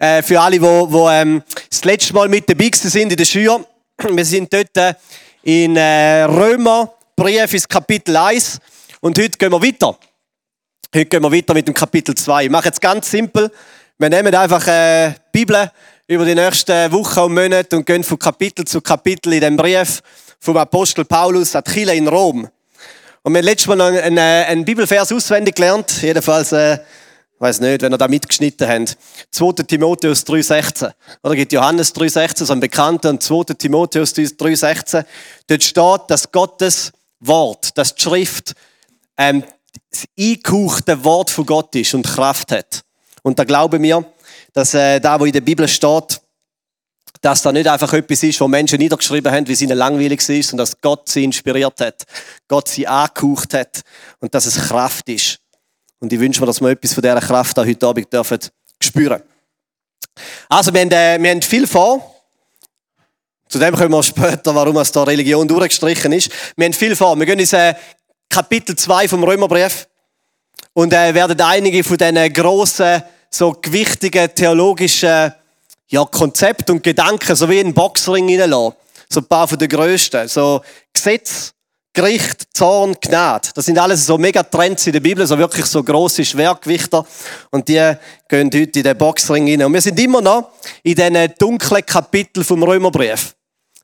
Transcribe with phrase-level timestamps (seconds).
[0.00, 3.66] Äh, für alle, die wo, ähm, das letzte Mal mit dabei sind in der Schule.
[4.10, 4.94] Wir sind dort äh,
[5.42, 8.60] in äh, Römer, Brief ins Kapitel 1.
[9.00, 9.98] Und heute gehen wir weiter.
[10.94, 12.44] Heute gehen wir weiter mit dem Kapitel 2.
[12.44, 13.52] Ich mache es ganz simpel.
[13.98, 15.70] Wir nehmen einfach äh, die Bibel
[16.06, 20.00] über die nächsten Wochen und Monate und gehen von Kapitel zu Kapitel in dem Brief
[20.38, 22.48] vom Apostel Paulus an die in Rom.
[23.22, 26.00] Und wir haben letztes Mal noch einen, einen Bibelvers auswendig gelernt.
[26.00, 26.78] Jedenfalls, äh,
[27.40, 28.98] ich weiß nicht, wenn ihr da mitgeschnitten habt.
[29.30, 29.62] 2.
[29.62, 30.92] Timotheus 3,16.
[31.22, 33.54] Oder gibt Johannes 3,16, so ein bekannter, und 2.
[33.54, 35.06] Timotheus 3,16.
[35.46, 38.52] Dort steht, dass Gottes Wort, dass die Schrift,
[39.16, 39.42] ähm,
[39.90, 42.82] das eingehauchte Wort von Gott ist und Kraft hat.
[43.22, 44.04] Und da glauben wir,
[44.52, 46.20] dass äh, da, wo in der Bibel steht,
[47.22, 50.50] dass da nicht einfach etwas ist, wo Menschen niedergeschrieben haben, wie sie ihnen langweilig ist,
[50.50, 52.04] sondern dass Gott sie inspiriert hat,
[52.48, 53.80] Gott sie angehaucht hat
[54.18, 55.39] und dass es Kraft ist.
[56.00, 58.38] Und ich wünsche mir, dass wir etwas von dieser Kraft auch heute Abend dürfen
[58.82, 59.22] spüren.
[60.48, 62.14] Also, wir haben, äh, wir haben viel vor.
[63.48, 66.30] Zu dem kommen wir später, warum es da Religion durchgestrichen ist.
[66.56, 67.18] Wir haben viel vor.
[67.18, 67.74] Wir gehen ins äh,
[68.28, 69.88] Kapitel 2 vom Römerbrief
[70.72, 75.34] und äh, werden einige von diesen grossen, so gewichtigen theologischen
[75.88, 78.76] ja, Konzept und Gedanken so wie in einen Boxring hineinlassen.
[79.08, 80.28] So ein paar von den grössten.
[80.28, 80.62] So
[80.92, 81.52] Gesetz,
[81.92, 83.48] Gericht, Zorn, Gnade.
[83.54, 87.04] Das sind alles so mega Trends in der Bibel, so wirklich so grosse Schwergewichter.
[87.50, 87.94] Und die
[88.28, 89.66] gehen heute in den Boxring hinein.
[89.66, 90.52] Und wir sind immer noch
[90.84, 93.34] in diesen dunklen Kapiteln vom Römerbrief.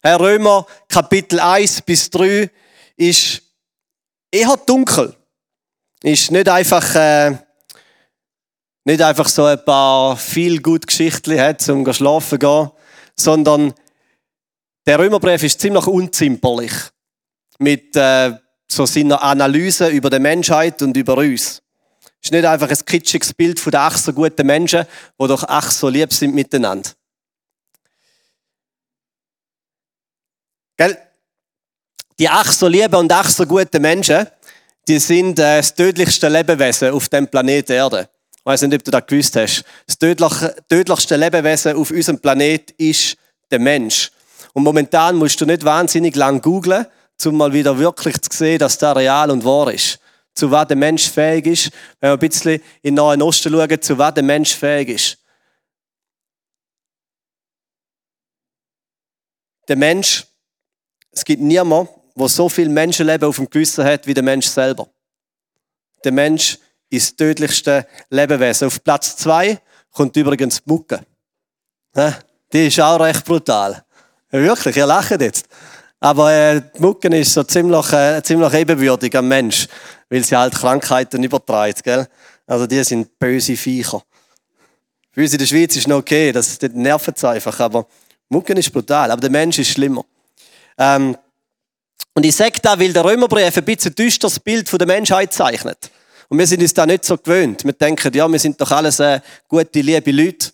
[0.05, 2.49] Römer, Kapitel 1 bis 3
[2.97, 3.43] ist
[4.31, 5.12] eher dunkel.
[6.05, 7.37] Ist nicht einfach, äh,
[8.84, 12.71] nicht einfach so ein paar viel gut Geschichten hat, zum schlafen gehen,
[13.17, 13.75] sondern
[14.87, 16.73] der Römerbrief ist ziemlich unzimperlich
[17.59, 18.33] mit äh,
[18.69, 21.62] so seiner Analyse über die Menschheit und über uns.
[22.21, 24.85] Es ist nicht einfach ein kitschiges Bild von den ach so guten Menschen,
[25.21, 26.91] die doch ach so lieb sind miteinander.
[30.77, 30.99] Gell?
[32.19, 34.27] Die ach so lieben und ach so guten Menschen,
[34.89, 38.09] die sind äh, das tödlichste Lebewesen auf dem Planeten Erde.
[38.37, 39.65] Ich weiß nicht, ob du das gewusst hast.
[39.87, 43.16] Das tödlichste Lebewesen auf unserem Planet ist
[43.50, 44.11] der Mensch.
[44.53, 46.87] Und momentan musst du nicht wahnsinnig lang googlen,
[47.25, 49.99] um mal wieder wirklich zu sehen, dass das real und wahr ist.
[50.34, 53.82] Zu was der Mensch fähig ist, wenn wir ein bisschen in den Nahen Osten schauen,
[53.82, 55.19] zu was der Mensch fähig ist.
[59.66, 60.27] Der Mensch,
[61.10, 64.88] es gibt niemanden, der so viel Menschenleben auf dem Gewissen hat wie der Mensch selber.
[66.04, 66.59] Der Mensch
[66.91, 68.69] ist das tödlichste Lebewesen.
[68.69, 69.60] Auf Platz zwei
[69.91, 71.00] kommt übrigens die Mucke.
[72.53, 73.84] Die ist auch recht brutal.
[74.31, 75.47] Wirklich, ihr lacht jetzt.
[76.01, 79.67] Aber äh, die Mucke ist so ziemlich, äh, ziemlich ebenbürtig am Mensch,
[80.11, 81.83] weil sie halt Krankheiten übertreibt.
[81.83, 82.07] Gell?
[82.47, 84.03] Also die sind böse Viecher.
[85.11, 87.87] Für uns in der Schweiz ist noch okay, das nervt es einfach, aber
[88.29, 90.05] Mucken ist brutal, aber der Mensch ist schlimmer.
[90.77, 91.17] Ähm,
[92.13, 95.91] und ich sage da, weil der Römerbrief ein bisschen düsteres Bild von der Menschheit zeichnet.
[96.28, 97.65] Und wir sind uns da nicht so gewöhnt.
[97.65, 100.51] Wir denken, ja, wir sind doch alles äh, gute, liebe Leute.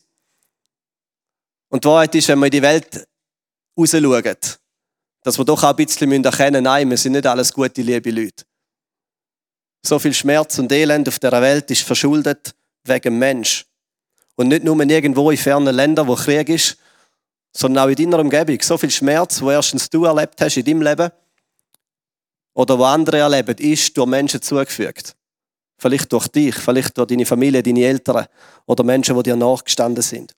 [1.69, 3.07] Und die Wahrheit ist, wenn wir in die Welt
[3.77, 4.37] rausschauen,
[5.22, 8.10] dass wir doch auch ein bisschen erkennen müssen, nein, wir sind nicht alles gute, liebe
[8.10, 8.44] Leute.
[9.84, 13.66] So viel Schmerz und Elend auf der Welt ist verschuldet wegen Mensch.
[14.37, 16.77] Und nicht nur irgendwo in fernen Ländern, wo Krieg ist,
[17.53, 18.61] sondern auch in deiner Umgebung.
[18.62, 21.11] So viel Schmerz, wo erstens du erlebt hast in deinem Leben
[22.55, 25.15] oder wo andere erleben, ist durch Menschen zugefügt.
[25.77, 28.27] Vielleicht durch dich, vielleicht durch deine Familie, deine Eltern
[28.66, 30.32] oder Menschen, die dir nachgestanden sind.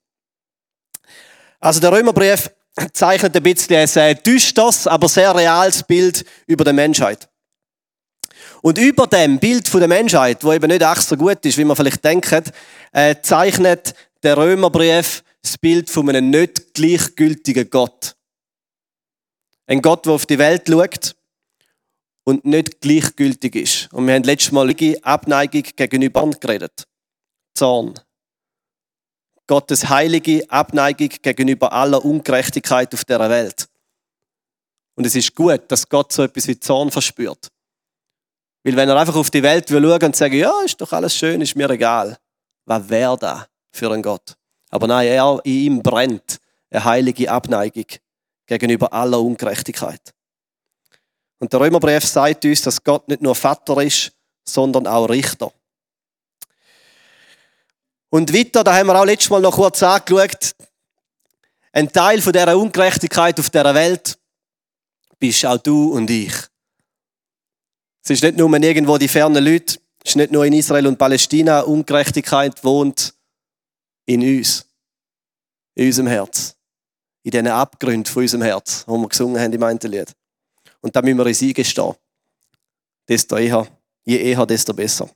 [1.59, 2.51] Also der Römerbrief
[2.93, 7.29] zeichnet ein bisschen ein sehr düsteres, aber sehr reales Bild über die Menschheit.
[8.61, 11.63] Und über dem Bild von der Menschheit, wo eben nicht ach so gut ist, wie
[11.63, 12.51] man vielleicht denkt,
[12.91, 13.93] äh, zeichnet
[14.23, 18.15] der Römerbrief das Bild von einem nicht gleichgültigen Gott.
[19.67, 21.15] Ein Gott, der auf die Welt schaut
[22.23, 23.93] und nicht gleichgültig ist.
[23.93, 26.85] Und wir haben letztes Mal Abneigung gegenüber geredet.
[27.53, 27.93] Zorn.
[29.47, 33.67] Gottes heilige Abneigung gegenüber aller Ungerechtigkeit auf der Welt.
[34.95, 37.51] Und es ist gut, dass Gott so etwas wie Zorn verspürt.
[38.63, 41.15] Weil wenn er einfach auf die Welt will schauen und sagen, ja, ist doch alles
[41.15, 42.17] schön, ist mir egal.
[42.65, 44.35] Was wäre da für ein Gott?
[44.71, 46.39] Aber nein, er in ihm brennt
[46.71, 47.85] eine heilige Abneigung
[48.47, 50.13] gegenüber aller Ungerechtigkeit.
[51.39, 54.11] Und der Römerbrief sagt uns, dass Gott nicht nur Vater ist,
[54.43, 55.51] sondern auch Richter.
[58.15, 60.55] Und weiter, da haben wir auch letztes Mal noch kurz angeschaut,
[61.73, 64.17] ein Teil von dieser Ungerechtigkeit auf dieser Welt
[65.19, 66.33] bist auch du und ich.
[68.01, 70.97] Es ist nicht nur irgendwo die fernen Leute, es ist nicht nur in Israel und
[70.97, 73.13] Palästina, Ungerechtigkeit wohnt
[74.05, 74.65] in uns.
[75.73, 76.55] in unserem Herz.
[77.23, 80.15] In diesen Abgründen von unserem Herz, wo wir gesungen haben im einen Lied.
[80.79, 81.95] Und da müssen wir uns eingestehen.
[83.09, 83.67] Desto eher,
[84.05, 85.09] je eher, desto besser.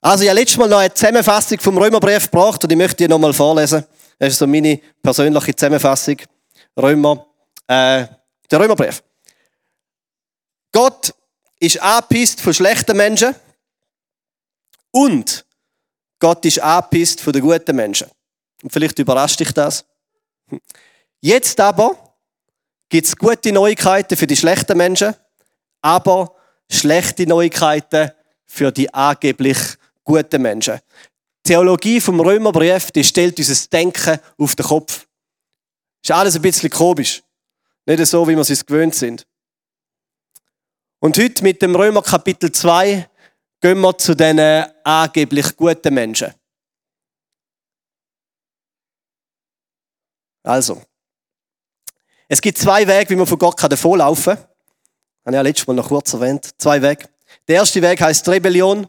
[0.00, 3.08] Also, ich habe letztes Mal noch eine Zusammenfassung vom Römerbrief gebracht und ich möchte die
[3.08, 3.84] nochmal vorlesen.
[4.18, 6.16] Das ist so meine persönliche Zusammenfassung.
[6.76, 7.26] Römer,
[7.66, 8.06] äh,
[8.50, 9.02] der Römerbrief.
[10.72, 11.12] Gott
[11.58, 13.34] ist angepisst von schlechten Menschen
[14.90, 15.44] und
[16.18, 18.08] Gott ist angepisst von den guten Menschen.
[18.62, 19.84] Und vielleicht überrascht dich das.
[21.20, 22.16] Jetzt aber
[22.88, 25.14] gibt es gute Neuigkeiten für die schlechten Menschen,
[25.82, 26.34] aber
[26.70, 28.10] schlechte Neuigkeiten
[28.46, 29.58] für die angeblich
[30.10, 30.80] guten Menschen.
[31.46, 35.06] Die Theologie vom Römerbrief, die stellt unser Denken auf den Kopf.
[36.02, 37.22] Ist alles ein bisschen komisch.
[37.86, 39.26] Nicht so, wie wir es gewöhnt sind.
[41.00, 43.08] Und heute mit dem Römer Kapitel 2
[43.60, 44.38] gehen wir zu den
[44.84, 46.34] angeblich guten Menschen.
[50.42, 50.82] Also,
[52.28, 54.44] es gibt zwei Wege, wie man von Gott davonlaufen kann.
[55.24, 56.50] Habe ich ja letztes Mal noch kurz erwähnt.
[56.58, 57.08] Zwei Wege.
[57.46, 58.86] Der erste Weg heißt Rebellion.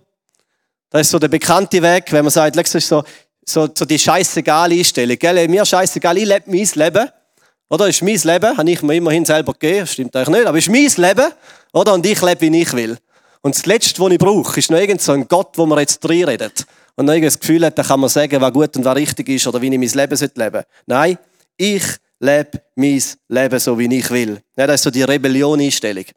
[0.92, 3.02] Das ist so der bekannte Weg, wenn man sagt, das ist so,
[3.46, 5.18] so, so die scheißegal Einstellung.
[5.18, 5.48] Gell?
[5.48, 7.10] Mir scheißegal, ich lebe mein Leben.
[7.70, 7.88] Oder?
[7.88, 11.08] Ist mein Leben, habe ich mir immerhin selber gegeben, stimmt eigentlich nicht, aber ist mein
[11.08, 11.32] Leben.
[11.72, 11.94] Oder?
[11.94, 12.98] Und ich lebe, wie ich will.
[13.42, 16.08] Und das Letzte, was ich brauche, ist noch irgend so ein Gott, wo man jetzt
[16.08, 16.66] reinredet.
[16.96, 19.48] Und noch das Gefühl hat, da kann man sagen, was gut und was richtig ist
[19.48, 20.64] oder wie ich mein Leben leben.
[20.86, 21.18] Nein,
[21.56, 21.84] ich
[22.20, 24.42] lebe mein Leben so, wie ich will.
[24.58, 26.04] Ja, das ist so die Rebellion-Einstellung.
[26.04, 26.14] Das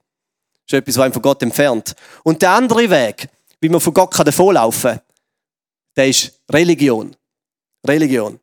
[0.67, 1.94] ist etwas, was einem von Gott entfernt.
[2.25, 3.29] Und der andere Weg,
[3.64, 5.00] wie man von Gott davonlaufen kann,
[5.96, 7.16] der ist Religion.
[7.87, 8.38] Religion.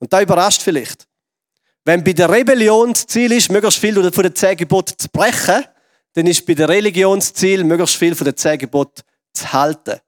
[0.00, 1.06] Und da überrascht vielleicht.
[1.84, 5.64] Wenn bei der Rebellion das Ziel ist, möglichst viel von den zehn Geboten zu brechen,
[6.14, 9.02] dann ist bei der Religion das Ziel, möglichst viel von den zehn Geboten
[9.32, 10.00] zu halten.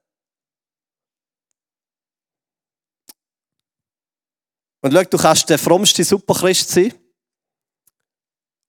[4.81, 6.93] Und schau, du kannst der frommste Superchrist sein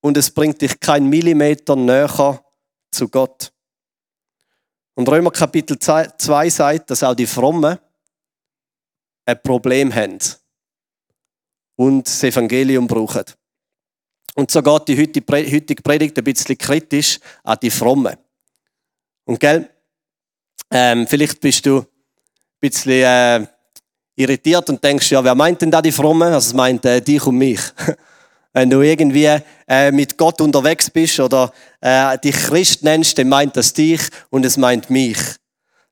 [0.03, 2.45] und es bringt dich keinen Millimeter näher
[2.93, 3.53] zu Gott.
[4.95, 7.79] Und Römer Kapitel 2 sagt, dass auch die Frommen
[9.25, 10.19] ein Problem haben
[11.77, 13.25] und das Evangelium brauchen.
[14.35, 18.17] Und so geht die heutige Predigt ein bisschen kritisch an die Frommen.
[19.25, 19.69] Und gell,
[20.71, 21.87] ähm, vielleicht bist du ein
[22.61, 23.47] bisschen äh,
[24.17, 26.33] irritiert und denkst, ja, wer meint denn da die Frommen?
[26.33, 27.61] Also es meint äh, dich und mich.
[28.53, 29.39] Wenn du irgendwie
[29.69, 34.01] äh, mit Gott unterwegs bist oder äh, dich Christ nennst, dann meint das dich
[34.31, 35.19] und es meint mich.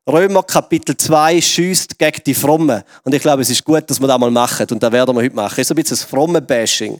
[0.07, 2.83] Römer Kapitel 2 schießt gegen die Frommen.
[3.03, 4.67] Und ich glaube, es ist gut, dass wir das mal machen.
[4.71, 5.53] Und das werden wir heute machen.
[5.53, 6.99] Es ist ein bisschen ein frommen Bashing.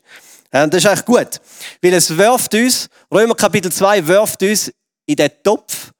[0.51, 1.41] Und das ist eigentlich gut.
[1.81, 4.71] Weil es wirft uns, Römer Kapitel 2 wirft uns
[5.05, 5.91] in den Topf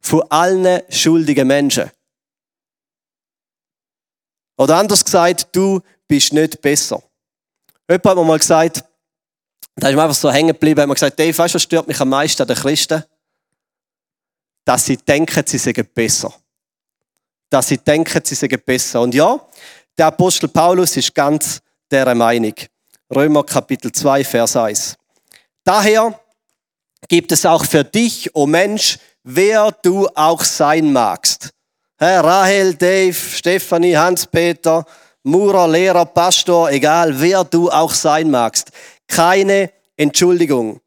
[0.00, 1.90] von allen schuldigen Menschen.
[4.56, 7.02] Oder anders gesagt, du bist nicht besser.
[7.88, 8.84] Jemand hat mir mal gesagt,
[9.76, 11.88] da ist mir einfach so hängen geblieben, hat mir gesagt, Dave, weißt du, was stört
[11.88, 13.02] mich am meisten an den Christen?
[14.64, 16.34] Dass sie denken, sie seien besser.
[17.48, 19.00] Dass sie denken, sie seien besser.
[19.00, 19.40] Und ja,
[19.96, 22.54] der Apostel Paulus ist ganz der Meinung.
[23.14, 24.96] Römer Kapitel 2, Vers 1.
[25.64, 26.20] Daher
[27.08, 31.50] gibt es auch für dich, o oh Mensch, wer du auch sein magst.
[31.96, 34.84] Herr Rahel, Dave, Stefanie, Hans-Peter,
[35.22, 38.70] Murer, Lehrer, Pastor, egal wer du auch sein magst.
[39.06, 40.80] Keine Entschuldigung.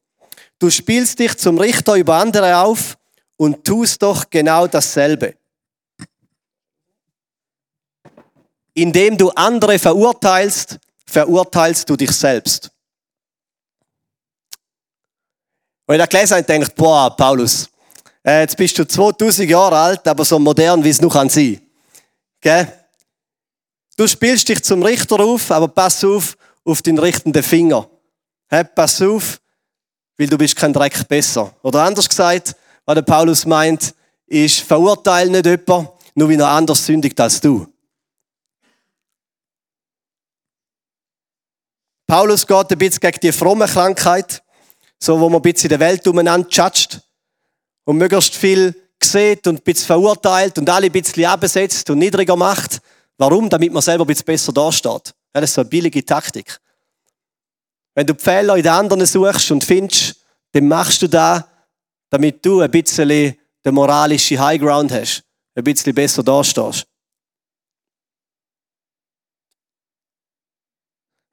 [0.57, 2.97] Du spielst dich zum Richter über andere auf
[3.37, 5.35] und tust doch genau dasselbe.
[8.73, 12.71] Indem du andere verurteilst, verurteilst du dich selbst.
[15.85, 17.69] Weil ich da gelesen habe, denkt, boah, Paulus,
[18.23, 21.61] äh, jetzt bist du 2000 Jahre alt, aber so modern, wie es noch sein kann.
[22.39, 22.80] Gell?
[23.97, 27.89] Du spielst dich zum Richter auf, aber pass auf auf den richtenden Finger.
[28.49, 29.41] He, pass auf,
[30.17, 31.53] weil du bist kein Dreck besser.
[31.63, 32.55] Oder anders gesagt,
[32.85, 33.93] was der Paulus meint,
[34.27, 37.67] ist, verurteile nicht jemanden, nur wie er anders sündigt als du.
[42.07, 44.43] Paulus geht ein bisschen gegen die fromme Krankheit,
[44.99, 47.01] so wo man ein bisschen in der Welt umeinander judgt
[47.85, 52.35] und möglichst viel sieht und ein bisschen verurteilt und alle ein bisschen absetzt und niedriger
[52.35, 52.81] macht.
[53.21, 53.47] Warum?
[53.51, 55.13] Damit man selber ein bisschen besser dasteht.
[55.35, 56.59] Ja, das ist so eine billige Taktik.
[57.93, 60.15] Wenn du die Fehler in den anderen suchst und findest,
[60.53, 61.43] dann machst du das,
[62.09, 63.09] damit du ein bisschen
[63.63, 65.23] den moralischen Highground hast,
[65.53, 66.87] ein bisschen besser dastehst.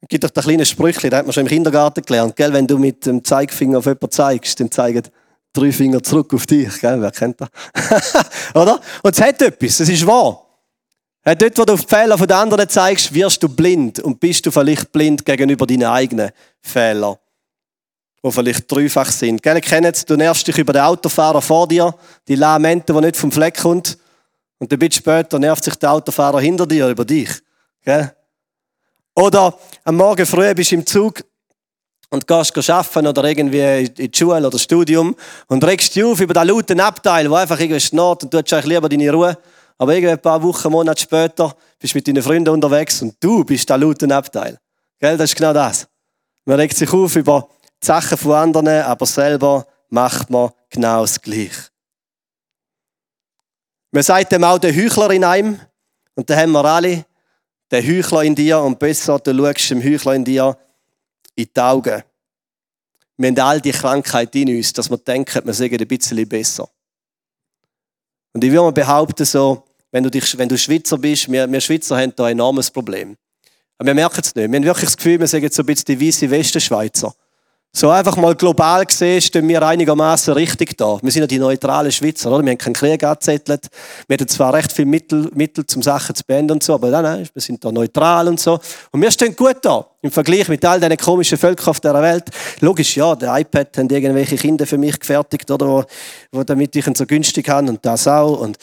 [0.02, 2.36] Es gibt doch ein kleines Sprüchchen, das hat man schon im Kindergarten gelernt.
[2.36, 2.52] Gell?
[2.52, 5.04] Wenn du mit dem Zeigefinger auf jemanden zeigst, dann zeigen
[5.54, 6.80] drei Finger zurück auf dich.
[6.82, 7.00] Gell?
[7.00, 7.48] Wer kennt das?
[8.54, 8.78] Oder?
[9.02, 10.47] Und es hat etwas, es ist wahr.
[11.28, 14.46] Äh, dort, wo du auf die Fehler der anderen zeigst, wirst du blind und bist
[14.46, 16.30] du vielleicht blind gegenüber deinen eigenen
[16.62, 17.16] Fehlern,
[18.24, 19.42] die vielleicht dreifach sind.
[19.42, 21.94] Gell, kennt du nervst dich über den Autofahrer vor dir,
[22.26, 23.98] die Lamente, die nicht vom Fleck kommt,
[24.58, 27.28] und ein bisschen später nervt sich der Autofahrer hinter dir über dich.
[27.84, 28.10] Gell?
[29.14, 31.22] Oder am Morgen früh bist du im Zug
[32.08, 35.14] und gehst arbeiten oder irgendwie in die Schule oder Studium
[35.48, 38.50] und regst dich auf über den lauten Abteil, wo einfach irgendwie schnarrt und du hast
[38.50, 39.36] eigentlich lieber deine Ruhe.
[39.78, 43.44] Aber irgendwie ein paar Wochen, Monate später bist du mit deinen Freunden unterwegs und du
[43.44, 44.58] bist der laute Abteil.
[44.98, 45.86] Gell, das ist genau das.
[46.44, 47.48] Man regt sich auf über
[47.80, 51.70] die Sachen von anderen, aber selber macht man genau das Gleiche.
[53.92, 55.60] Man sagt dem auch der Heuchler in einem.
[56.14, 57.06] Und da haben wir alle
[57.70, 60.58] den Heuchler in dir und besser, du schaust dem Heuchler in dir
[61.36, 62.02] in die Augen.
[63.16, 66.68] Wir haben all die Krankheit in uns, dass wir denken, wir sagen ein bisschen besser.
[68.32, 71.60] Und ich würde mal behaupten, so, wenn du, dich, wenn du Schweizer bist, wir, wir
[71.60, 73.16] Schweizer haben da ein enormes Problem.
[73.78, 74.50] Aber wir merken es nicht.
[74.50, 77.14] Wir haben wirklich das Gefühl, wir sagen so ein bisschen die weiße Westenschweizer.
[77.70, 80.98] So einfach mal global gesehen stehen wir einigermaßen richtig da.
[81.02, 82.42] Wir sind ja die neutralen Schweizer, oder?
[82.42, 83.68] Wir haben keinen Krieg angezettelt.
[84.08, 87.02] Wir hatten zwar recht viele Mittel, Mittel zum Sachen zu beenden und so, aber nein,
[87.02, 88.58] nein, wir sind da neutral und so.
[88.90, 89.86] Und wir stehen gut da.
[90.00, 92.24] Im Vergleich mit all diesen komischen Völkern auf dieser Welt.
[92.60, 95.66] Logisch, ja, der iPad haben irgendwelche Kinder für mich gefertigt, oder?
[95.66, 95.84] Wo,
[96.32, 98.40] wo damit ich ihn so günstig habe und das auch.
[98.40, 98.56] Und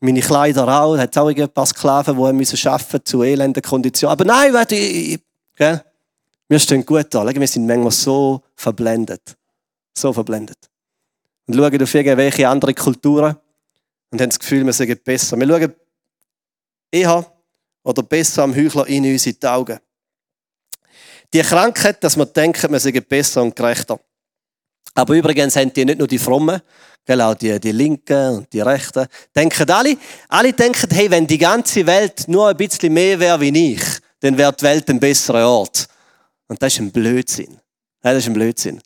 [0.00, 0.96] meine Kleider auch.
[0.96, 4.12] Hat auch ein paar Sklaven, die müssen arbeiten zu elenden Konditionen.
[4.12, 5.20] Aber nein, warte, ich,
[5.56, 5.82] gell?
[6.48, 7.26] Wir stehen gut da.
[7.26, 9.36] Wir sind manchmal so verblendet.
[9.94, 10.58] So verblendet.
[11.46, 13.36] Und schauen auf irgendwelche andere Kulturen
[14.10, 15.36] und haben das Gefühl, wir sagen besser.
[15.38, 15.74] Wir schauen
[16.90, 17.26] eher
[17.82, 19.78] oder besser am Heuchler in uns in die Augen.
[21.32, 24.00] Die Krankheit, dass wir denken, wir sind besser und gerechter.
[24.98, 26.60] Aber übrigens haben die nicht nur die Frommen,
[27.08, 29.06] auch die, die Linken und die Rechten.
[29.34, 29.96] Denken alle,
[30.28, 33.82] alle denken, hey, wenn die ganze Welt nur ein bisschen mehr wäre wie ich,
[34.18, 35.86] dann wäre die Welt ein besserer Ort.
[36.48, 37.60] Und das ist ein Blödsinn.
[38.02, 38.80] das ist ein Blödsinn.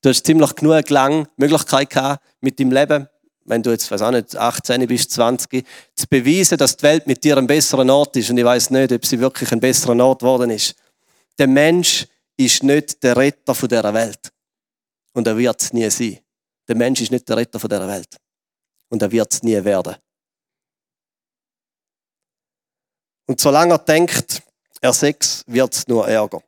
[0.00, 3.06] Du hast ziemlich genug lang Möglichkeit gehabt, mit deinem Leben,
[3.44, 7.22] wenn du jetzt, weiß auch nicht, 18 bist, 20, zu beweisen, dass die Welt mit
[7.22, 8.30] dir ein besserer Ort ist.
[8.30, 10.74] Und ich weiß nicht, ob sie wirklich ein besserer Ort geworden ist.
[11.38, 12.06] Der Mensch
[12.38, 14.31] ist nicht der Retter dieser Welt.
[15.12, 16.18] Und er wird es nie sein.
[16.68, 18.16] Der Mensch ist nicht der Retter dieser Welt.
[18.88, 19.96] Und er wird es nie werden.
[23.26, 24.42] Und solange er denkt,
[24.80, 26.42] er Sex, wird es nur Ärger.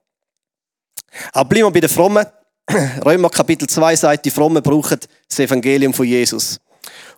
[1.32, 2.26] Aber bleiben wir bei den Frommen.
[3.04, 6.58] Römer Kapitel 2 sagt, die Frommen brauchen das Evangelium von Jesus.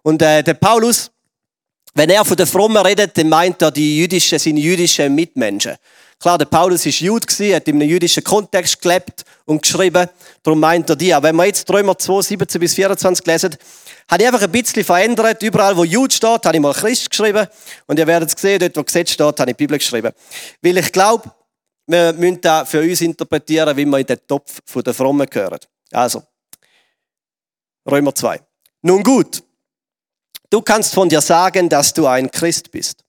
[0.02, 1.10] Und äh, der Paulus,
[1.94, 5.76] wenn er von den Frommen redet, dann meint er die jüdischen, seine jüdischen Mitmenschen.
[6.18, 10.08] Klar, der Paulus war Jude, hat in einem jüdischen Kontext gelebt und geschrieben,
[10.42, 11.12] darum meint er die.
[11.12, 13.56] Aber wenn wir jetzt Römer 2, 17 bis 24 lesen,
[14.10, 15.42] habe ich einfach ein bisschen verändert.
[15.42, 17.46] Überall, wo Jude steht, habe ich mal Christ geschrieben.
[17.86, 20.12] Und ihr werdet es sehen, dort, wo Gesetz steht, habe ich Bibel geschrieben.
[20.62, 21.30] Weil ich glaube,
[21.86, 25.60] wir müssen das für uns interpretieren, wie wir in den Topf der Frommen gehören.
[25.92, 26.22] Also,
[27.88, 28.40] Römer 2.
[28.82, 29.42] Nun gut,
[30.50, 33.04] du kannst von dir sagen, dass du ein Christ bist.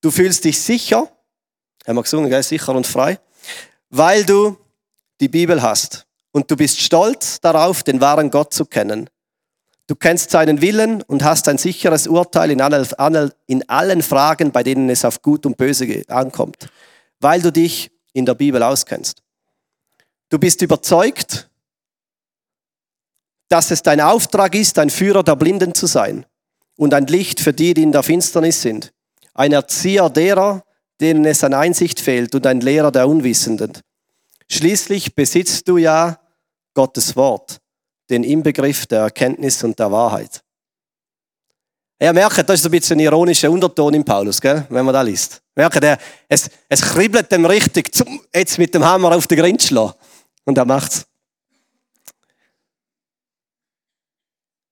[0.00, 1.08] Du fühlst dich sicher,
[1.90, 2.42] haben wir gesungen, gell?
[2.42, 3.18] sicher und frei,
[3.90, 4.56] weil du
[5.20, 6.06] die Bibel hast.
[6.32, 9.10] Und du bist stolz darauf, den wahren Gott zu kennen.
[9.88, 12.60] Du kennst seinen Willen und hast ein sicheres Urteil in
[13.68, 16.68] allen Fragen, bei denen es auf Gut und Böse ankommt
[17.20, 19.22] weil du dich in der Bibel auskennst.
[20.30, 21.48] Du bist überzeugt,
[23.48, 26.24] dass es dein Auftrag ist, ein Führer der Blinden zu sein
[26.76, 28.92] und ein Licht für die, die in der Finsternis sind,
[29.34, 30.64] ein Erzieher derer,
[31.00, 33.72] denen es an Einsicht fehlt und ein Lehrer der Unwissenden.
[34.48, 36.20] Schließlich besitzt du ja
[36.74, 37.58] Gottes Wort,
[38.08, 40.42] den Inbegriff der Erkenntnis und der Wahrheit.
[42.02, 44.66] Ja, merkt, das ist ein bisschen ein ironischer Unterton in Paulus, gell?
[44.70, 45.42] wenn man da liest.
[45.54, 49.62] Merkt, er, es, es kribbelt dem richtig, zum jetzt mit dem Hammer auf den Grind
[49.62, 49.92] schlagen.
[50.44, 51.04] Und er macht's.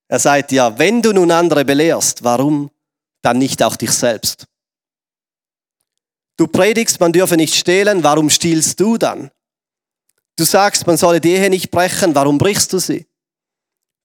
[0.09, 2.71] Er sagt ja, wenn du nun andere belehrst, warum
[3.21, 4.47] dann nicht auch dich selbst?
[6.39, 9.31] Du predigst, man dürfe nicht stehlen, warum stiehlst du dann?
[10.37, 13.07] Du sagst, man solle die Ehe nicht brechen, warum brichst du sie?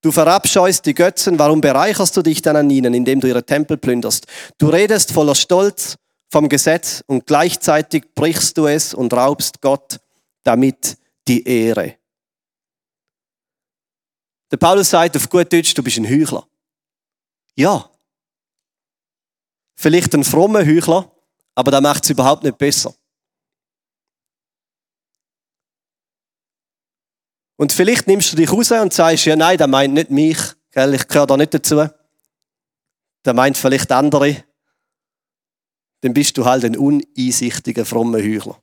[0.02, 3.78] Du verabscheust die Götzen, warum bereicherst du dich dann an ihnen, indem du ihre Tempel
[3.78, 4.25] plünderst?
[4.58, 5.96] Du redest voller Stolz
[6.32, 10.00] vom Gesetz und gleichzeitig brichst du es und raubst Gott
[10.42, 10.98] damit
[11.28, 11.98] die Ehre.
[14.52, 16.48] Der Paulus sagt auf gut Deutsch, du bist ein Heuchler.
[17.56, 17.90] Ja.
[19.75, 21.12] Vielleicht ein frommer Heuchler,
[21.55, 22.93] aber da macht es überhaupt nicht besser.
[27.55, 30.38] Und vielleicht nimmst du dich raus und sagst, ja nein, der meint nicht mich,
[30.72, 31.88] gell, ich gehöre da nicht dazu.
[33.25, 34.43] Der meint vielleicht andere.
[36.01, 38.62] dann bist du halt ein uneinsichtiger, frommer Heuchler.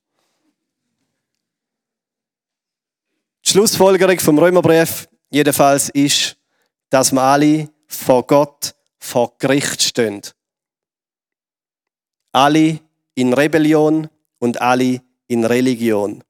[3.47, 6.37] Die Schlussfolgerung vom Römerbrief jedenfalls ist,
[6.91, 10.21] dass wir alle vor Gott vor Gericht stehen.
[12.33, 12.81] Alle
[13.15, 14.09] in Rebellion
[14.39, 16.23] und alle in Religion.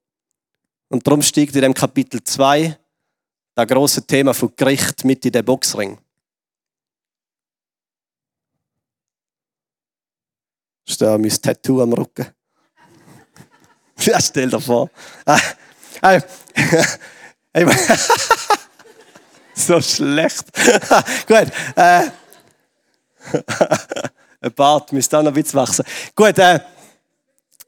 [0.88, 2.78] Und darum steigt in dem Kapitel 2
[3.54, 5.98] das große Thema von Gericht mit in den Boxring.
[10.84, 12.26] Das ist da mein Tattoo am Rücken.
[14.00, 14.88] Ja, stell dir vor.
[15.26, 15.38] Ah,
[19.54, 20.46] so schlecht.
[21.26, 21.52] Gut.
[21.76, 22.10] Äh,
[24.40, 25.84] ein Bart müsste auch noch ein wachsen.
[26.14, 26.60] Gut, äh,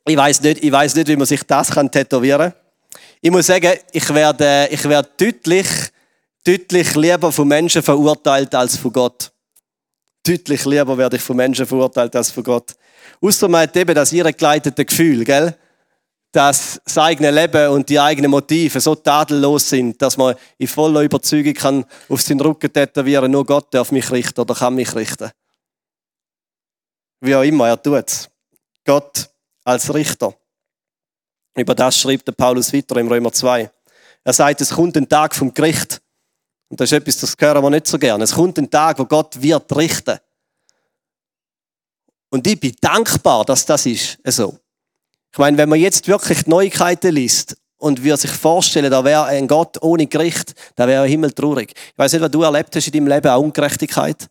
[0.07, 2.53] ich weiß nicht, ich weiß nicht, wie man sich das kann tätowieren.
[3.21, 5.69] Ich muss sagen, ich werde, ich werde deutlich,
[6.45, 9.31] deutlich lieber von Menschen verurteilt als von Gott.
[10.27, 12.75] Deutlich lieber werde ich von Menschen verurteilt als von Gott.
[13.21, 15.57] Außer man hat eben das ihre geleitete Gefühl, gell?
[16.33, 21.03] dass das eigene Leben und die eigenen Motive so tadellos sind, dass man in voller
[21.03, 25.31] Überzeugung kann auf seinen Rücken tätowieren, nur Gott darf mich richten oder kann mich richten.
[27.25, 28.29] Wie auch immer, er tut.
[28.85, 29.31] Gott
[29.63, 30.35] als Richter.
[31.55, 33.71] Über das schreibt der Paulus weiter im Römer 2.
[34.25, 36.03] Er sagt, es kommt ein Tag vom Gericht.
[36.69, 38.25] Und das ist etwas, das hören wir nicht so gerne.
[38.25, 40.19] Es kommt ein Tag, wo Gott wird richten.
[42.31, 44.59] Und ich bin dankbar, dass das ist so.
[45.31, 49.27] Ich meine, wenn man jetzt wirklich die Neuigkeiten liest und wir sich vorstellen, da wäre
[49.27, 51.73] ein Gott ohne Gericht, da wäre Himmel traurig.
[51.77, 54.29] Ich weiß nicht, was du erlebt hast in deinem Leben, auch Ungerechtigkeit.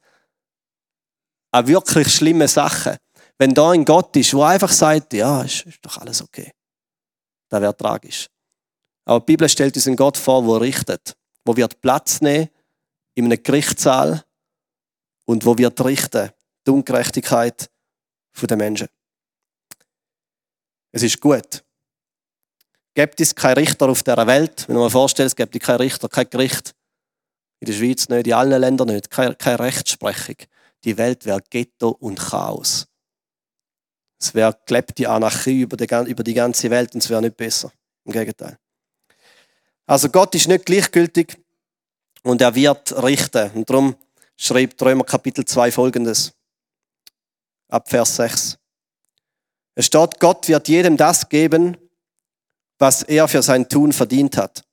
[1.52, 2.98] Auch wirklich schlimme Sachen.
[3.38, 6.52] Wenn da ein Gott ist, der einfach sagt, ja, ist, ist doch alles okay.
[7.50, 8.28] Das wäre tragisch.
[9.06, 12.50] Aber die Bibel stellt uns einen Gott vor, der richtet, wo wird Platz nehmen
[13.16, 14.24] in einem Gerichtssaal
[15.26, 16.32] und wo wird richten
[16.66, 17.70] die Ungerechtigkeit
[18.42, 18.88] der Menschen.
[20.92, 21.64] Es ist gut.
[22.94, 24.68] Gibt es keinen Richter auf dieser Welt?
[24.68, 26.74] Wenn man sich vorstellt, es gibt keinen Richter, kein Gericht.
[27.60, 29.10] In der Schweiz nicht, in allen Ländern nicht.
[29.10, 30.36] Keine, keine Rechtsprechung.
[30.84, 32.88] Die Welt wäre Ghetto und Chaos.
[34.20, 37.72] Es wäre gelebte Anarchie über die, ganze Welt und es wäre nicht besser.
[38.06, 38.58] Im Gegenteil.
[39.86, 41.38] Also Gott ist nicht gleichgültig
[42.24, 43.52] und er wird richten.
[43.52, 43.96] Und darum
[44.38, 46.34] schreibt Römer Kapitel 2 folgendes.
[47.68, 48.58] Ab Vers 6.
[49.76, 51.78] Es steht, Gott wird jedem das geben,
[52.78, 54.64] was er für sein Tun verdient hat.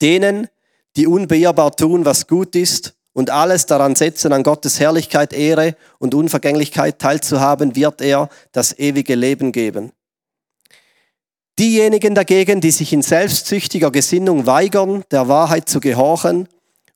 [0.00, 0.48] Denen,
[0.96, 6.14] die unbeirrbar tun, was gut ist und alles daran setzen, an Gottes Herrlichkeit, Ehre und
[6.14, 9.92] Unvergänglichkeit teilzuhaben, wird er das ewige Leben geben.
[11.58, 16.46] Diejenigen dagegen, die sich in selbstsüchtiger Gesinnung weigern, der Wahrheit zu gehorchen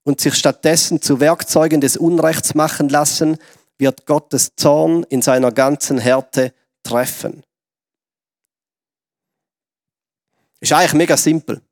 [0.03, 3.39] und sich stattdessen zu Werkzeugen des Unrechts machen lassen,
[3.79, 6.53] wird Gottes Zorn in seiner ganzen Härte
[6.83, 7.43] treffen.
[10.61, 11.63] Ist eigentlich mega simpel.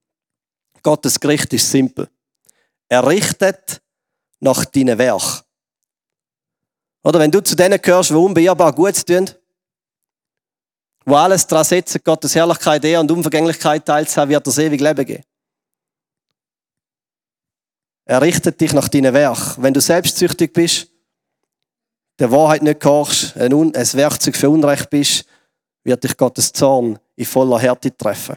[0.82, 2.08] Gottes Gericht ist simpel.
[2.88, 3.82] Er richtet
[4.40, 5.44] nach deinen Werk.
[7.02, 9.30] Oder wenn du zu denen gehörst, die unbeirrbar gut tun,
[11.04, 15.24] wo alles daran setzen, Gottes Herrlichkeit, Ehre und Unvergänglichkeit teilzuhaben, wird das ewig Leben geben.
[18.04, 19.56] Er richtet dich nach deinen Werk.
[19.58, 20.88] Wenn du selbstsüchtig bist,
[22.18, 25.24] der Wahrheit nicht gehorchst, ein, ein Werkzeug für Unrecht bist,
[25.84, 28.36] wird dich Gottes Zorn in voller Härte treffen.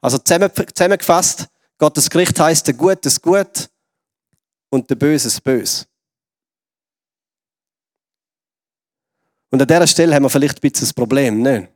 [0.00, 1.46] Also zusammengefasst,
[1.78, 3.68] Gottes Gericht heißt der Gute ist gut
[4.72, 5.84] und der Böse ist böse.
[9.50, 11.68] Und an dieser Stelle haben wir vielleicht ein bisschen das Problem, ne?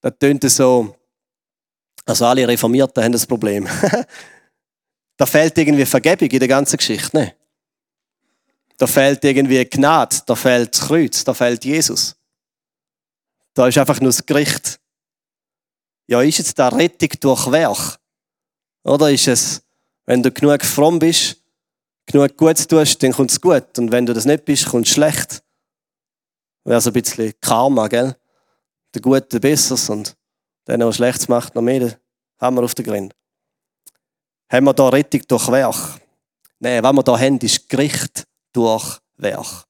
[0.00, 0.96] Das tönt so,
[2.06, 3.68] also alle Reformierten haben das Problem.
[5.18, 7.34] da fehlt irgendwie Vergebung in der ganzen Geschichte, ne?
[8.78, 12.16] Da fehlt irgendwie Gnade, da fehlt das Kreuz, da fehlt Jesus.
[13.52, 14.80] Da ist einfach nur das Gericht.
[16.06, 17.98] Ja, ist jetzt da Rettung durch Werk?
[18.84, 19.62] Oder ist es,
[20.08, 21.36] wenn du genug fromm bist,
[22.06, 23.78] genug Gutes tust, dann kommt es gut.
[23.78, 25.42] Und wenn du das nicht bist, kommt es schlecht.
[26.64, 28.16] Wäre so ein bisschen Karma, gell?
[28.94, 30.16] Der Gute Besseres und
[30.66, 31.98] der, der Schlechtes macht, noch mehr
[32.40, 33.14] haben wir auf der Grund.
[34.50, 36.00] Haben wir da Rettung durch Werk?
[36.58, 39.66] Nein, was wir da haben, ist Gericht durch Werk.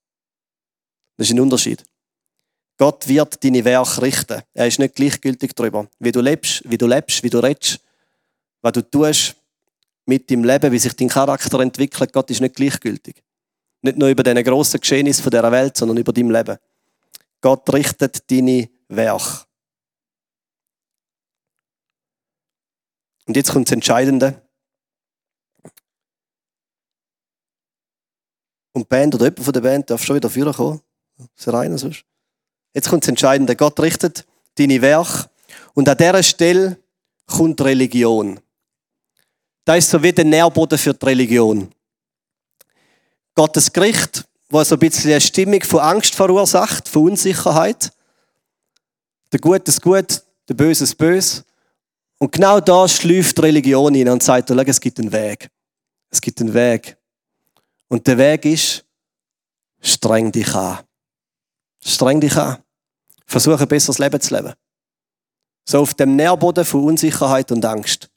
[1.17, 1.83] Das ist ein Unterschied.
[2.77, 4.43] Gott wird deine Werke richten.
[4.55, 5.89] Er ist nicht gleichgültig darüber.
[5.99, 7.81] Wie du lebst, wie du lebst, wie du redest,
[8.63, 9.35] was du tust
[10.09, 12.13] mit deinem Leben, wie sich dein Charakter entwickelt.
[12.13, 13.23] Gott ist nicht gleichgültig.
[13.83, 16.57] Nicht nur über diese grossen Geschehnisse von dieser Welt, sondern über dein Leben.
[17.43, 19.45] Gott richtet deine Werke.
[23.27, 24.41] Und jetzt kommt das Entscheidende.
[28.73, 30.81] Und die Band oder jemand von der Band darf schon wieder vorkommen.
[31.37, 32.05] Ist er einer sonst?
[32.73, 33.57] Jetzt kommt das Entscheidende.
[33.57, 35.29] Gott richtet deine Werke
[35.75, 36.83] und an dieser Stelle
[37.27, 38.41] kommt Religion.
[39.69, 41.71] Das ist so wie der Nährboden für die Religion.
[43.35, 47.93] Gottes Gericht, wo so ein bisschen eine Stimmung von Angst verursacht, von Unsicherheit.
[49.31, 51.45] Der Gute ist Gut, der Böse ist Böse.
[52.17, 55.51] Und genau da schläft Religion hin und sagt, es gibt einen Weg.
[56.09, 56.97] Es gibt einen Weg.
[57.89, 58.87] Und der Weg ist,
[59.83, 60.79] streng dich an.
[61.85, 62.57] Streng dich an.
[63.27, 64.55] Versuche ein besseres Leben zu leben.
[65.69, 68.09] So auf dem Nährboden von Unsicherheit und Angst.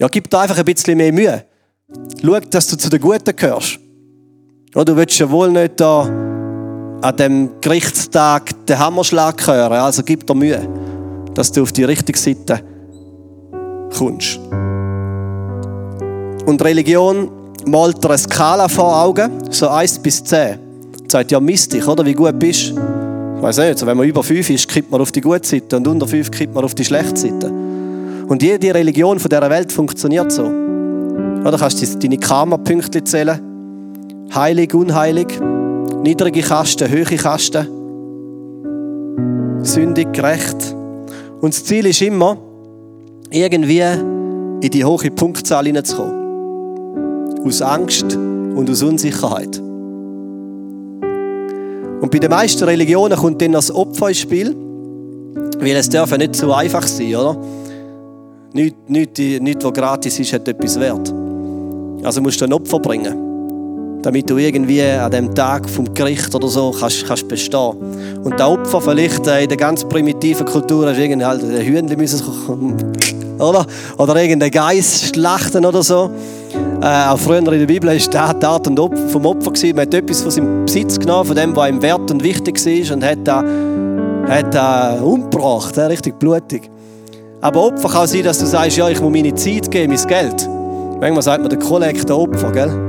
[0.00, 1.44] Ja, gib dir einfach ein bisschen mehr Mühe.
[2.22, 3.80] Schau, dass du zu den Guten gehörst.
[4.72, 10.24] Ja, du willst ja wohl nicht da an dem Gerichtstag den Hammerschlag hören, also gib
[10.24, 10.68] dir Mühe,
[11.34, 12.60] dass du auf die richtige Seite
[13.96, 14.38] kommst.
[16.46, 17.30] Und Religion
[17.66, 20.60] malt dir eine Skala vor Augen, so 1 bis 10.
[21.08, 22.06] Sagt, ja, misst dich, oder?
[22.06, 22.80] Wie gut bist du?
[23.36, 25.76] Ich weiß nicht, also wenn man über 5 ist, kippt man auf die gute Seite
[25.76, 27.67] und unter 5 kippt man auf die schlechte Seite.
[28.28, 30.44] Und jede Religion von dieser Welt funktioniert so.
[30.44, 33.40] Oder kannst du deine Karma-Pünktchen zählen.
[34.34, 35.40] Heilig, unheilig.
[36.02, 37.66] Niedrige Kasten, hohe Kasten.
[39.62, 40.76] Sündig, gerecht.
[41.40, 42.36] Und das Ziel ist immer,
[43.30, 43.80] irgendwie
[44.60, 47.38] in die hohe Punktzahl hineinzukommen.
[47.46, 49.58] Aus Angst und aus Unsicherheit.
[52.00, 54.54] Und bei den meisten Religionen kommt dann das Opfer ins Spiel,
[55.58, 57.36] weil es darf ja nicht so einfach sein, oder?
[58.54, 61.12] Nichts, nichts, nichts, was gratis ist, hat etwas wert.
[62.02, 66.48] Also musst du ein Opfer bringen, damit du irgendwie an dem Tag vom Gericht oder
[66.48, 67.74] so kannst, kannst bestehen.
[68.24, 71.98] Und der Opfer vielleicht äh, in der ganz primitiven Kultur ist irgendwie halt ein Hühnchen
[71.98, 72.22] müssen,
[73.38, 73.66] oder?
[73.98, 76.10] Oder irgendein Geist schlachten oder so.
[76.80, 79.76] Äh, auch früher in der Bibel war die Art und Opfer, vom Opfer gewesen.
[79.76, 82.96] Man hat etwas von seinem Besitz genommen, von dem, was ihm wert und wichtig war
[82.96, 83.44] und hat das,
[84.30, 86.70] hat das umgebracht, richtig blutig.
[87.40, 90.48] Aber Opfer kann sein, dass du sagst, ja, ich muss meine Zeit geben, mein Geld.
[91.00, 92.88] Manchmal sagt man, der Kollektor Opfer, gell?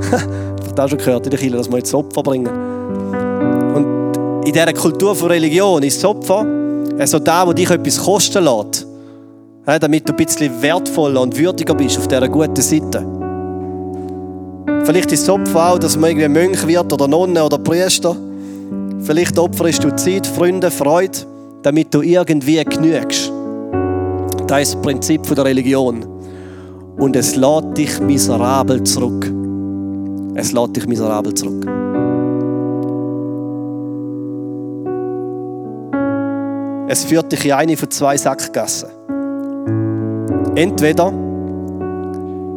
[0.72, 2.48] Ich habe schon gehört in der Kirche, dass wir jetzt Opfer bringen.
[3.74, 6.46] Und in dieser Kultur von Religion ist das Opfer
[7.00, 8.86] also da, wo dich etwas kosten lässt,
[9.64, 13.06] damit du ein bisschen wertvoller und würdiger bist auf dieser guten Seite.
[14.84, 18.14] Vielleicht ist das Opfer auch, dass man irgendwie Mönch wird oder Nonne oder Priester.
[19.00, 21.20] Vielleicht opferst du Zeit, Freunde, Freude,
[21.62, 23.32] damit du irgendwie genügst.
[24.50, 26.04] Das ist das Prinzip der Religion.
[26.98, 29.32] Und es lädt dich miserabel zurück.
[30.34, 31.64] Es lädt dich miserabel zurück.
[36.88, 38.88] Es führt dich in eine von zwei Sackgassen.
[40.56, 41.10] Entweder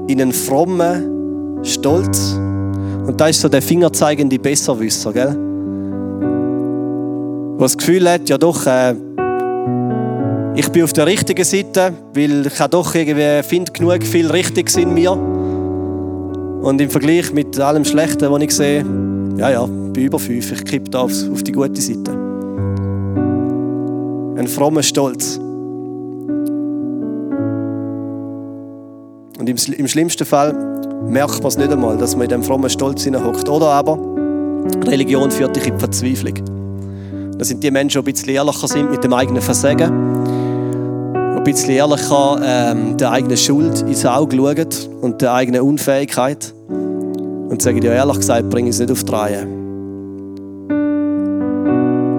[0.08, 2.34] in einen frommen Stolz,
[3.06, 5.38] und da ist so der fingerzeigende Besserwisser, gell?
[7.60, 8.95] Was das Gefühl hat, ja doch, äh,
[10.55, 14.93] ich bin auf der richtigen Seite, weil ich doch irgendwie finde genug viel Richtiges in
[14.93, 15.11] mir.
[15.11, 18.85] Und im Vergleich mit allem Schlechten, was ich sehe,
[19.37, 22.11] ja, ja, bin über fünf, ich kippe da auf, auf die gute Seite.
[24.37, 25.37] Ein frommer Stolz.
[29.39, 30.53] Und im, im schlimmsten Fall
[31.07, 33.49] merkt man es nicht einmal, dass man in diesem frommen Stolz hineinhockt.
[33.49, 33.97] Oder aber
[34.85, 36.35] Religion führt dich in Verzweiflung.
[37.37, 40.22] Das sind die Menschen, die ein bisschen ehrlicher sind mit dem eigenen Versagen
[41.43, 44.67] ein bisschen ehrlicher ähm, der eigenen Schuld ins Auge schauen
[45.01, 49.45] und der eigenen Unfähigkeit und sagen dir ehrlich gesagt, bringe es nicht auf die Reihe.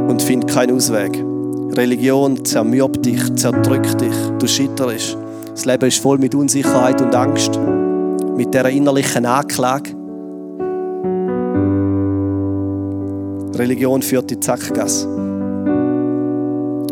[0.08, 1.24] Und find keinen Ausweg.
[1.74, 5.16] Religion zermürbt dich, zerdrückt dich, du scheiterst.
[5.52, 7.58] Das Leben ist voll mit Unsicherheit und Angst,
[8.36, 9.92] mit dieser innerlichen Anklage.
[13.58, 15.08] Religion führt die Zackgasse.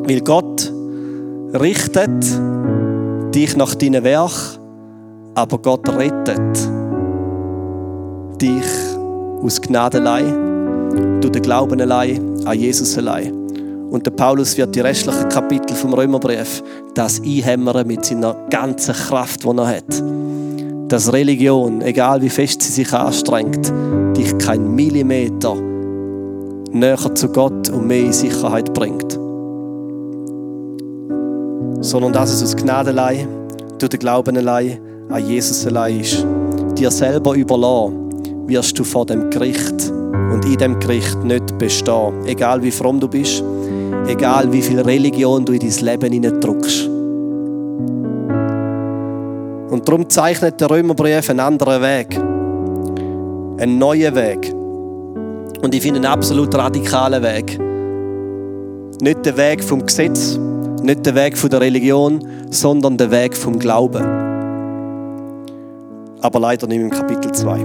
[0.07, 0.73] Weil Gott
[1.59, 2.25] richtet
[3.35, 4.33] dich nach deinem Werk,
[5.35, 6.69] aber Gott rettet
[8.41, 8.65] dich
[9.43, 13.33] aus Gnade allein, durch den Glauben allein, an Jesus allein.
[13.91, 16.63] Und der Paulus wird die restlichen Kapitel vom Römerbrief
[16.95, 20.03] das einhämmern mit seiner ganzen Kraft, die er hat.
[20.89, 23.73] Dass Religion, egal wie fest sie sich anstrengt,
[24.17, 25.57] dich kein Millimeter
[26.73, 29.22] näher zu Gott und mehr in Sicherheit bringt
[31.83, 33.29] sondern dass es aus Gnade allein,
[33.79, 34.79] durch den Glauben allein,
[35.11, 36.25] an Jesus allein ist.
[36.79, 39.91] Dir selber überlassen, wirst du vor dem Gericht
[40.33, 42.15] und in dem Gericht nicht bestehen.
[42.25, 43.43] Egal wie fromm du bist,
[44.07, 46.89] egal wie viel Religion du in dein Leben hineindrückst.
[49.71, 52.17] Und darum zeichnet der Römerbrief einen anderen Weg.
[53.61, 54.53] Einen neuen Weg.
[55.63, 57.59] Und ich finde einen absolut radikalen Weg.
[59.01, 60.39] Nicht der Weg vom Gesetz,
[60.85, 64.05] nicht der Weg der Religion, sondern der Weg vom Glauben.
[66.21, 67.59] Aber leider nicht im Kapitel 2.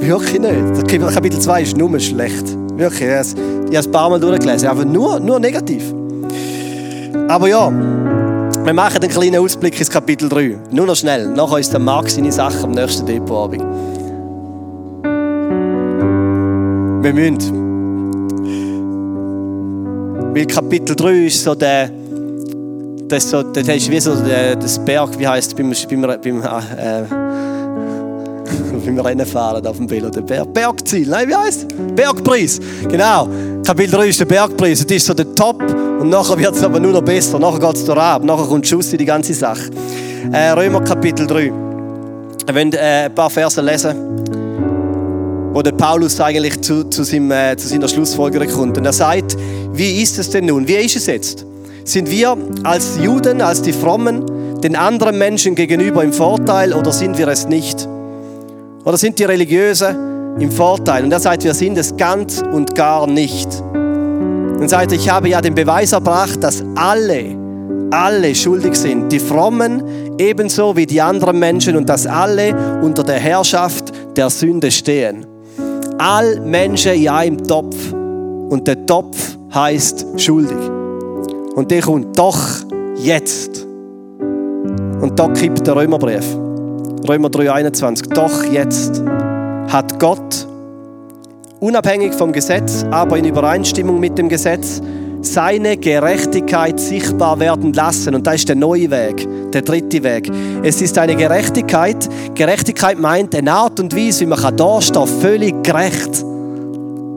[0.00, 1.14] Wirklich nicht.
[1.14, 2.56] Kapitel 2 ist nur schlecht.
[2.76, 3.02] Wirklich.
[3.02, 4.68] Ich habe es ein paar Mal durchgelesen.
[4.68, 5.94] Einfach nur, nur negativ.
[7.28, 10.58] Aber ja, wir machen einen kleinen Ausblick ins Kapitel 3.
[10.72, 11.28] Nur noch schnell.
[11.28, 13.62] Nachher ist der Marc seine Sache am nächsten Depotabend.
[17.02, 17.69] Wir müssen.
[20.32, 21.90] Weil Kapitel 3 ist so der,
[23.08, 27.02] das, so, das ist wie so der, das Berg, wie heißt beim, beim, beim, äh,
[28.86, 31.66] beim Rennenfahren auf dem Velo, der Berg, Bergziel, nein, wie heißt?
[31.96, 33.28] Bergpreis, genau.
[33.66, 36.78] Kapitel 3 ist der Bergpreis, das ist so der Top und nachher wird es aber
[36.78, 39.68] nur noch besser, nachher geht es ab, nachher kommt Schuss in die ganze Sache.
[40.32, 41.52] Äh, Römer Kapitel 3.
[42.46, 44.09] Wir wollen äh, ein paar Verse lesen
[45.52, 48.78] wo der Paulus eigentlich zu, zu, seinem, äh, zu seiner Schlussfolgerung kommt.
[48.78, 49.36] Und er sagt,
[49.72, 50.66] wie ist es denn nun?
[50.66, 51.44] Wie ist es jetzt?
[51.84, 57.18] Sind wir als Juden, als die Frommen, den anderen Menschen gegenüber im Vorteil oder sind
[57.18, 57.88] wir es nicht?
[58.84, 61.04] Oder sind die Religiösen im Vorteil?
[61.04, 63.48] Und er sagt, wir sind es ganz und gar nicht.
[63.60, 67.36] Und sagt, ich habe ja den Beweis erbracht, dass alle,
[67.90, 69.10] alle schuldig sind.
[69.10, 69.82] Die Frommen
[70.18, 75.29] ebenso wie die anderen Menschen und dass alle unter der Herrschaft der Sünde stehen
[76.00, 77.92] all Menschen in einem Topf.
[77.92, 80.58] Und der Topf heißt schuldig.
[81.54, 82.38] Und der kommt doch
[82.96, 83.66] jetzt.
[85.00, 86.24] Und da gibt der Römerbrief.
[87.08, 88.12] Römer 3,21.
[88.14, 89.02] Doch jetzt
[89.68, 90.46] hat Gott,
[91.60, 94.80] unabhängig vom Gesetz, aber in Übereinstimmung mit dem Gesetz,
[95.22, 98.14] seine Gerechtigkeit sichtbar werden lassen.
[98.14, 100.30] Und das ist der neue Weg, der dritte Weg.
[100.62, 102.08] Es ist eine Gerechtigkeit.
[102.34, 106.24] Gerechtigkeit meint eine Art und Weise, wie man da stehen völlig gerecht.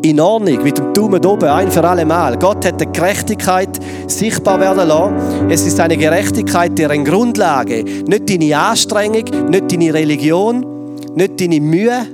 [0.04, 2.38] In Ordnung, mit dem Daumen oben, ein für alle Mal.
[2.38, 3.70] Gott hat die Gerechtigkeit
[4.08, 5.50] sichtbar werden lassen.
[5.50, 10.66] Es ist eine Gerechtigkeit, deren Grundlage nicht deine Anstrengung, nicht deine Religion,
[11.16, 12.06] nicht deine Mühe,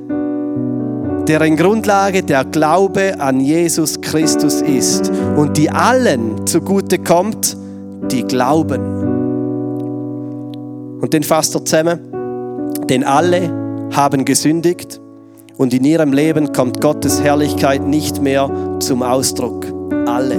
[1.29, 7.55] deren Grundlage der Glaube an Jesus Christus ist und die allen zugute kommt,
[8.11, 8.81] die glauben.
[10.99, 11.99] Und den fasst er zusammen,
[12.89, 13.53] denn alle
[13.91, 14.99] haben gesündigt
[15.57, 19.67] und in ihrem Leben kommt Gottes Herrlichkeit nicht mehr zum Ausdruck.
[20.07, 20.37] Alle.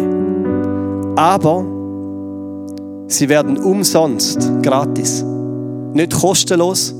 [1.14, 1.64] Aber
[3.06, 5.24] sie werden umsonst, gratis.
[5.92, 6.92] Nicht kostenlos,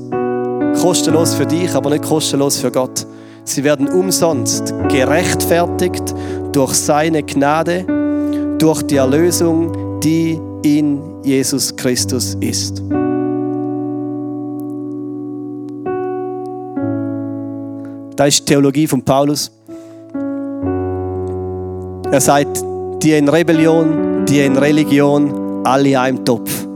[0.81, 3.05] kostenlos für dich, aber nicht kostenlos für Gott
[3.43, 6.13] Sie werden umsonst gerechtfertigt
[6.51, 7.85] durch seine Gnade,
[8.59, 12.81] durch die Erlösung, die in Jesus Christus ist.
[18.15, 19.51] Das ist Theologie von Paulus.
[22.11, 22.63] Er sagt,
[23.01, 26.67] die in Rebellion, die in Religion, alle in einem Topf.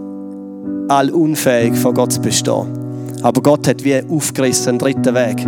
[0.88, 2.68] All unfähig vor Gott zu bestehen.
[3.22, 5.48] Aber Gott hat wie aufgerissen, einen dritten Weg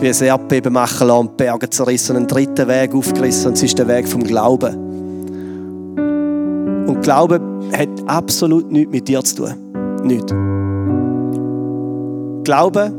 [0.00, 3.78] wie ein Erdbeben machen lassen und Berge zerrissen, einen dritten Weg aufgerissen und es ist
[3.78, 4.76] der Weg vom Glauben.
[6.86, 7.40] Und Glaube
[7.72, 9.54] hat absolut nichts mit dir zu tun.
[10.04, 10.32] Nichts.
[12.44, 12.92] Glaube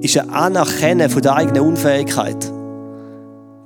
[0.00, 2.52] ist ein Anerkennen von der eigenen Unfähigkeit.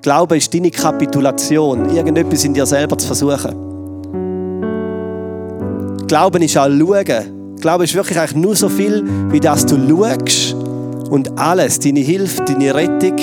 [0.03, 3.55] Glaube ist deine Kapitulation, irgendetwas in dir selber zu versuchen.
[6.07, 7.57] Glauben ist auch Schauen.
[7.61, 10.55] Glaube ist wirklich eigentlich nur so viel, wie dass du schaust
[11.11, 13.17] und alles, deine Hilfe, deine Rettung,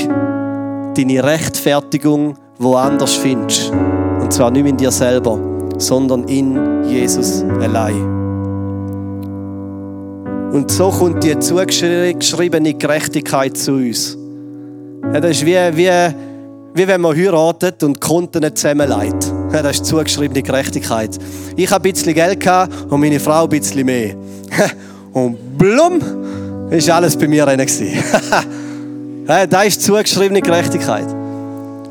[0.96, 3.72] deine Rechtfertigung woanders findest.
[3.72, 5.40] Und zwar nicht in dir selber,
[5.78, 8.22] sondern in Jesus allein.
[10.52, 14.18] Und so kommt die zugeschriebene Gerechtigkeit zu uns.
[15.14, 16.14] Ja, das ist wie, wie,
[16.74, 19.32] wie wenn man heiratet und Konten nicht zusammenlegt.
[19.54, 21.18] Ja, das ist zugeschriebene Gerechtigkeit.
[21.56, 22.46] Ich habe ein bisschen Geld
[22.90, 24.16] und meine Frau ein bisschen mehr.
[25.14, 26.00] Und blum,
[26.72, 27.60] war alles bei mir drin.
[29.50, 31.06] das ist zugeschriebene Gerechtigkeit.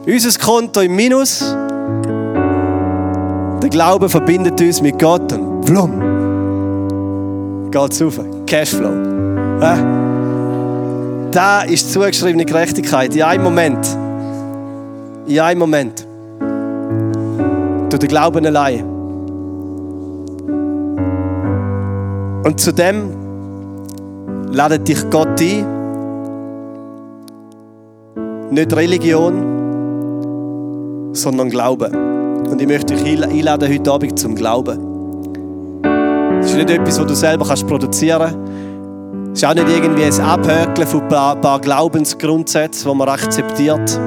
[0.07, 1.55] Unser Konto im Minus.
[3.62, 6.01] Der Glaube verbindet uns mit Gott und blum.
[7.71, 8.19] Geht's auf.
[8.47, 9.61] Cashflow.
[11.31, 13.14] Da ist zugeschriebene Gerechtigkeit.
[13.14, 13.87] In einem Moment.
[15.27, 16.07] In einem Moment.
[17.90, 18.83] Du den Glauben allein.
[22.45, 23.19] Und zu dem
[24.53, 25.67] ladet dich Gott ein.
[28.51, 31.95] Nicht Religion, sondern Glauben.
[32.51, 34.81] Und ich möchte dich einladen heute Abend zum Glauben.
[36.41, 38.39] Es ist nicht etwas, was du selber kannst produzieren kannst.
[39.33, 44.01] Es ist auch nicht irgendwie ein Abhökeln von ein paar, Glaubensgrundsätzen, die man akzeptiert.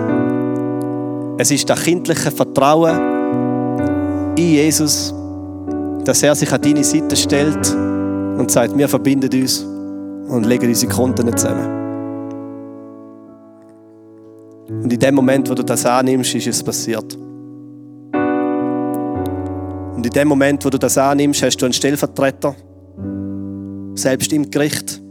[1.38, 5.16] Es ist das kindliche Vertrauen in Jesus,
[6.04, 7.74] dass er sich an deine Seite stellt
[8.38, 9.66] und sagt, wir verbinden uns
[10.28, 11.84] und legen unsere Konten zusammen.
[14.68, 17.18] Und in dem Moment, wo du das annimmst, ist es passiert.
[19.96, 22.56] Und in dem Moment, wo du das annimmst, hast du einen Stellvertreter,
[23.96, 25.02] selbst im Gericht.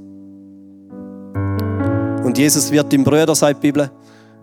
[2.25, 3.91] Und Jesus wird dein Bruder, sagt die Bibel,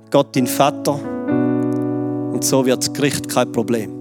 [0.09, 0.99] Gott dein Vater.
[2.31, 3.98] Und so wird das Gericht kein Problem.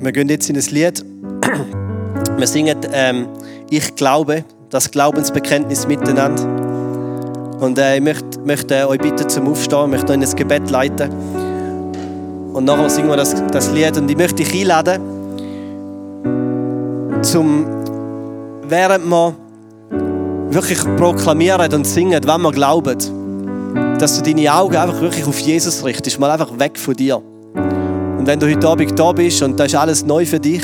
[0.00, 1.04] Wir gehen jetzt in ein Lied.
[2.36, 3.26] Wir singen ähm,
[3.68, 6.44] Ich glaube, das Glaubensbekenntnis miteinander.
[7.58, 10.70] Und äh, ich möchte, möchte euch bitten zum Aufstehen, ich möchte euch in ein Gebet
[10.70, 11.10] leiten.
[12.52, 13.96] Und nachher singen wir das, das Lied.
[13.96, 15.02] Und ich möchte dich einladen,
[17.22, 17.66] zum,
[18.68, 19.34] während wir
[20.50, 22.96] wirklich proklamieren und singen, wenn wir glauben,
[23.98, 27.20] dass du deine Augen einfach wirklich auf Jesus richtest, mal einfach weg von dir.
[28.28, 30.62] Wenn du heute Abend da bist und das ist alles neu für dich,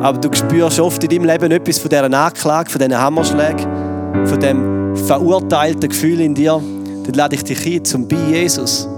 [0.00, 4.40] aber du spürst oft in deinem Leben etwas von dieser Anklage, von diesen Hammerschlägen, von
[4.40, 6.60] dem verurteilten Gefühl in dir,
[7.04, 8.88] dann lade ich dich ein, zum bei Jesus,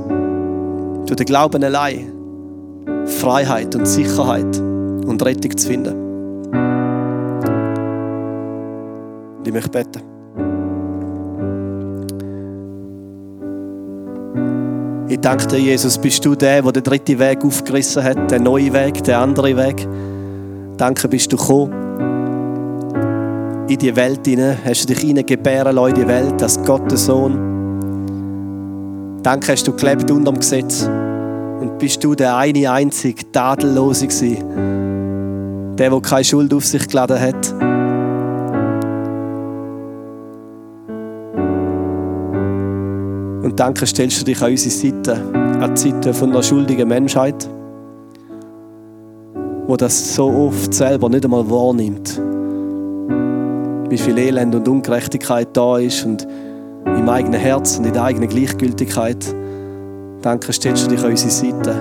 [1.05, 2.15] durch den Glauben allein,
[3.21, 5.95] Freiheit und Sicherheit und Rettung zu finden.
[9.45, 10.14] Ich möchte beten.
[15.15, 18.73] Ich danke dir, Jesus, bist du der, der den dritten Weg aufgerissen hat, den neuen
[18.73, 19.87] Weg, den anderen Weg.
[20.77, 21.73] Danke, bist du gekommen
[23.69, 27.39] in die Welt hinein, hast du dich hineingebären lassen in die Welt als Gottes Sohn.
[29.23, 35.77] Danke, hast du gelebt unter dem Gesetz und bist du der eine einzige Tadellose gewesen,
[35.77, 37.55] der, der keine Schuld auf sich geladen hat.
[43.55, 45.13] Und danke, stellst du dich an unsere Seite,
[45.61, 47.49] an die Seite von einer schuldigen Menschheit
[49.67, 52.21] wo das so oft selber nicht einmal wahrnimmt.
[53.91, 56.27] Wie viel Elend und Ungerechtigkeit da ist und
[56.85, 59.25] im eigenen Herz und in der eigenen Gleichgültigkeit.
[60.23, 61.75] Danke, stellst du dich an unsere Seite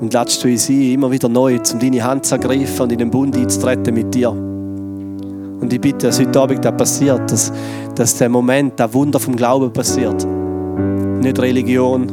[0.00, 2.98] und lädst du uns ein, immer wieder neu, um deine Hand zu ergreifen und in
[2.98, 4.30] den Bund einzutreten mit dir.
[4.30, 7.52] Und ich bitte, dass heute Abend das passiert, dass,
[7.94, 10.26] dass der Moment, der Wunder vom Glauben passiert.
[11.20, 12.06] Nicht Religion,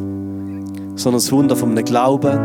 [0.95, 2.39] sondern das Wunder vom Glauben,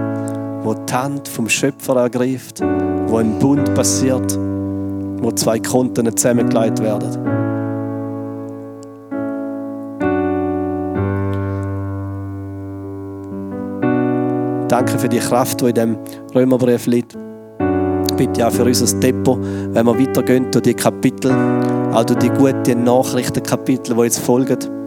[0.62, 2.60] wo die Hand vom Schöpfer ergreift,
[3.06, 7.40] wo ein Bund passiert, wo zwei Konten zusammengelegt werden.
[14.68, 15.98] Danke für die Kraft, die in dem
[16.34, 17.16] Römerbrief liegt.
[18.16, 19.38] Bitte auch für unser Depot,
[19.72, 21.32] wenn wir weitergehen durch die Kapitel,
[21.92, 24.79] auch durch die guten Nachrichtenkapitel, die jetzt folgen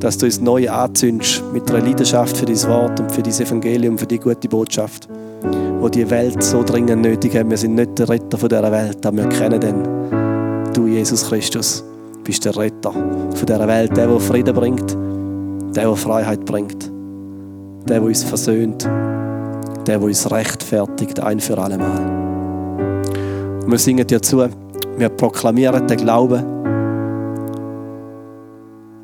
[0.00, 3.98] dass du uns neu anzündest mit einer Leidenschaft für dein Wort und für dein Evangelium,
[3.98, 5.08] für die gute Botschaft,
[5.80, 7.50] wo die Welt so dringend nötig hat.
[7.50, 10.72] Wir sind nicht der Retter von dieser Welt, aber wir kennen den.
[10.72, 11.84] Du, Jesus Christus,
[12.22, 14.96] bist der Retter von dieser Welt, der, der Frieden bringt,
[15.74, 16.90] der, der Freiheit bringt,
[17.88, 22.28] der, der uns versöhnt, der, der uns rechtfertigt, ein für alle Mal.
[23.66, 24.46] Wir singen dir zu,
[24.96, 26.57] wir proklamieren den Glauben,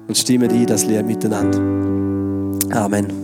[0.06, 1.58] und stimmen ein das Lied miteinander.
[2.76, 3.23] Amen.